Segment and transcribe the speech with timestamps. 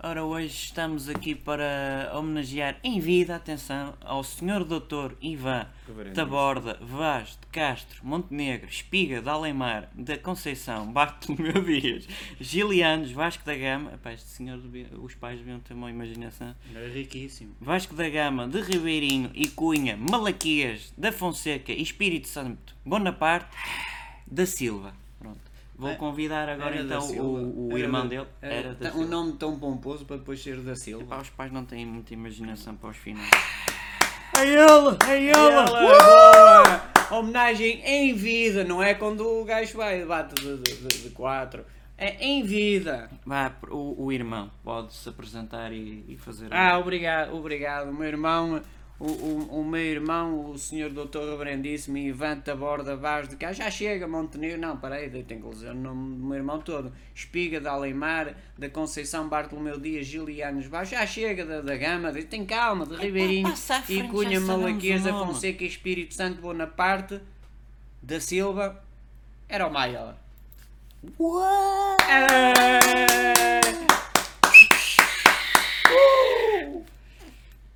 [0.00, 4.62] Ora, hoje estamos aqui para homenagear em vida, atenção, ao Sr.
[4.62, 5.14] Dr.
[5.20, 5.66] Ivan.
[6.14, 12.06] Taborda Vaz de Castro, Montenegro, Espiga de Alemar, da Conceição, Bartolomeu Dias,
[12.38, 13.92] Gilianos, Vasco da Gama.
[13.92, 14.60] Epá, este senhor,
[15.02, 16.54] os pais deviam ter uma imaginação.
[16.72, 17.56] Era riquíssimo.
[17.60, 23.50] Vasco da Gama, de Ribeirinho e Cunha, Malaquias, da Fonseca e Espírito Santo, Bonaparte,
[24.24, 24.94] da Silva.
[25.18, 25.47] Pronto.
[25.78, 28.26] Vou É, convidar agora Era então o, o Era irmão dele.
[28.42, 31.18] Era da um nome tão pomposo para depois ser da Silva.
[31.20, 33.30] os pais não têm muita imaginação para os finais.
[34.36, 34.96] É ele!
[35.08, 35.30] É ele!
[35.30, 37.18] Ela, boa!
[37.18, 41.64] Homenagem em vida, não é quando o gajo vai bate de, de, de, de quatro.
[41.96, 43.10] É em vida.
[43.24, 46.48] Vá, o, o irmão pode se apresentar e, e fazer.
[46.52, 47.88] Ah, obrigado, obrigado.
[47.90, 48.60] O meu irmão,
[49.00, 53.70] o, o, o meu irmão, o senhor doutor reverendíssimo Ivan Taborda Vaz de cá, já
[53.70, 54.78] chega, Montenegro, não,
[55.12, 59.28] eu tenho que dizer o nome do meu irmão todo, Espiga de Alemar, da Conceição
[59.28, 63.54] Bartolomeu Dias, Gilianos Vaz, já chega da, da Gama, de- tem calma, de Ribeirinho,
[63.88, 65.32] e Cunha Malaquias, nome.
[65.32, 67.20] Fonseca, Espírito Santo, Bonaparte,
[68.02, 68.82] da Silva,
[69.48, 70.16] era o maior.
[72.08, 73.57] É.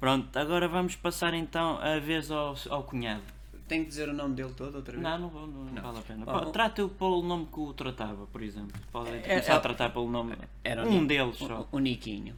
[0.02, 3.22] Pronto, agora vamos passar então a vez ao, ao cunhado.
[3.68, 5.00] Tenho que dizer o nome dele todo outra vez?
[5.00, 6.24] Não, não, vou, não, não vale a pena.
[6.26, 8.72] Oh, Trata-o pelo nome que o tratava, por exemplo.
[8.90, 10.34] Pode É, começar é- a tratar pelo nome.
[10.64, 11.68] Era o um Ni- deles só.
[11.70, 12.34] O, o Niquinho.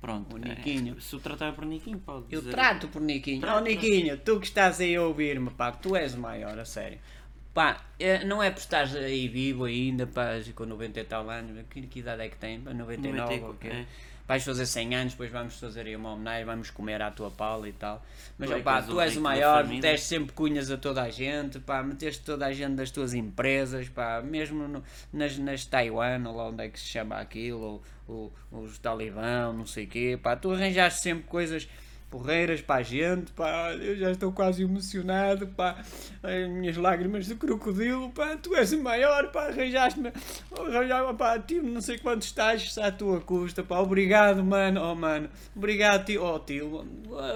[0.00, 0.34] Pronto.
[0.34, 1.00] o é, Niquinho.
[1.00, 2.50] se o tratava por Niquinho, pode Eu dizer.
[2.50, 3.40] trato por Niquinho.
[3.40, 3.56] Trata.
[3.56, 6.98] Oh Niquinho, tu que estás aí a ouvir-me, pá, tu és o maior, a sério.
[7.56, 11.64] Pá, é- não é por estares aí vivo ainda, pá, com 90 e tal anos,
[11.70, 12.60] que, que idade é que tem?
[12.60, 13.68] Pá, 99 ou o 94, quê?
[13.68, 13.86] é.
[14.28, 17.66] Vais fazer 100 anos, depois vamos fazer aí uma homenagem, vamos comer à tua pala
[17.66, 18.04] e tal.
[18.36, 21.58] Mas, Tu pá, tu o és o maior, meteste sempre cunhas a toda a gente,
[21.60, 26.36] pá, meteste toda a gente das tuas empresas, pá, mesmo no- nas, nas Taiwan, ou
[26.36, 29.88] lá onde é que se chama aquilo, ou, ou os Talibã, ou não sei o
[29.88, 31.66] quê, pá, tu arranjaste sempre coisas
[32.16, 35.76] porreiras para a gente, pá, eu já estou quase emocionado, pá,
[36.22, 40.10] as minhas lágrimas de crocodilo, pá, tu és o maior, pá, arranjaste-me,
[40.58, 45.28] arranjava, pá, tive não sei quantos estágios à tua custa, pá, obrigado, mano, oh, mano,
[45.54, 46.86] obrigado, tio, oh, tio,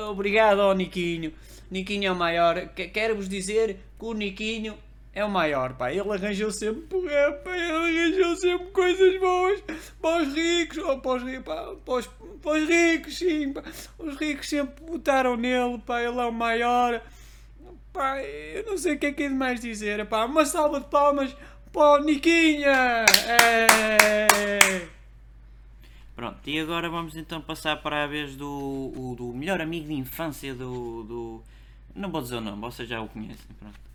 [0.09, 1.33] obrigado, oh, Niquinho,
[1.71, 4.75] Niquinho é o maior, Que- quero-vos dizer que o Niquinho
[5.13, 9.61] é o maior, pá, ele arranjou sempre porra, pá, ele arranjou sempre coisas boas
[10.01, 12.07] para os ricos, ou para os pá, para os,
[12.43, 13.63] para os ricos, sim, pá,
[13.99, 17.03] os ricos sempre votaram nele, pá, ele é o maior,
[17.93, 20.79] pá, eu não sei o que é que é de mais dizer, pá, uma salva
[20.81, 21.37] de palmas
[21.73, 24.87] para o Niquinha, é...
[26.15, 29.95] Pronto, e agora vamos então passar para a vez do, o- do melhor amigo de
[29.95, 31.43] infância do, do.
[31.95, 33.47] Não vou dizer o nome, vocês já o conhecem.
[33.59, 33.90] Pronto.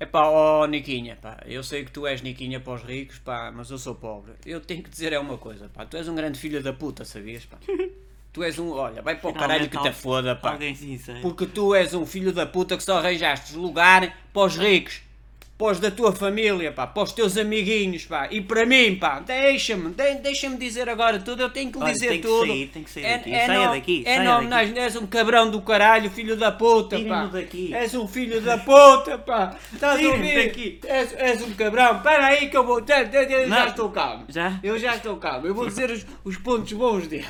[0.00, 3.50] É pá, ó Niquinha, pá, eu sei que tu és Niquinha para os ricos, pá,
[3.54, 4.32] mas eu sou pobre.
[4.46, 7.04] Eu tenho que dizer é uma coisa, pá, tu és um grande filho da puta,
[7.04, 7.58] sabias, pá?
[8.30, 10.50] Tu és um, olha, vai para o caralho que te foda, pá.
[11.22, 15.00] Porque tu és um filho da puta que só arranjaste lugar para os ricos,
[15.58, 19.18] para os da tua família, pá, para os teus amiguinhos, pá, e para mim, pá,
[19.18, 22.46] deixa-me, de- deixa-me dizer agora tudo, eu tenho que Olha, dizer tem que tudo.
[22.46, 23.32] sair, tem que sair é, daqui.
[23.34, 26.96] é Saia no- daqui, É saia homenagem, és um cabrão do caralho, filho da puta,
[27.00, 27.24] pá.
[27.26, 27.74] Daqui.
[27.74, 29.56] És um filho da puta, pá.
[29.72, 30.46] Estás a ouvir?
[30.46, 30.80] daqui.
[30.86, 31.96] És, és um cabrão.
[31.96, 32.80] Espera aí que eu vou.
[32.86, 33.66] Já, já- Não.
[33.66, 34.26] estou calmo.
[34.28, 34.60] Já?
[34.62, 35.44] Eu já estou calmo.
[35.44, 37.26] Eu vou dizer os, os pontos bons dele.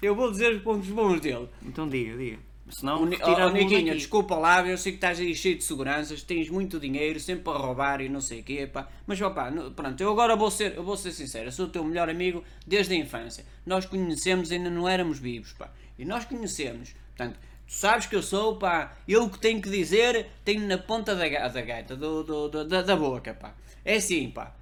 [0.00, 1.46] Eu vou dizer os pontos bons dele.
[1.62, 2.38] Então diga, diga.
[2.68, 6.22] Senão, O oh, a Niquinho, desculpa lá, eu sei que estás aí cheio de seguranças,
[6.22, 8.88] tens muito dinheiro, sempre para roubar e não sei o quê, pá.
[9.06, 9.18] Mas,
[9.50, 12.42] no- pronto, eu agora vou ser, eu vou ser sincero, sou o teu melhor amigo
[12.66, 13.44] desde a infância.
[13.64, 15.70] Nós conhecemos, ainda não éramos vivos, pá.
[15.96, 16.92] E nós conhecemos.
[17.16, 20.76] Portanto, tu sabes que eu sou, pá, eu o que tenho que dizer, tenho na
[20.76, 23.54] ponta da, da gaita, do, do- do- da, da boca, pá.
[23.84, 24.52] É assim, pá.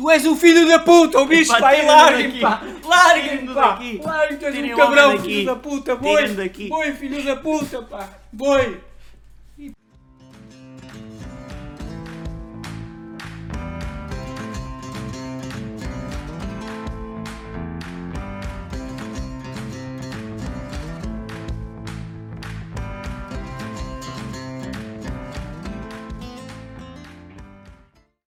[0.00, 3.78] Tu és um filho da puta, ouviste, Epá, pá, e tira-me larga-me, pá, larga-me, pá,
[4.02, 6.26] larga-me, tu és um o cabrão, filho da puta, boi,
[6.70, 8.80] boi, filho da puta, pá, boi.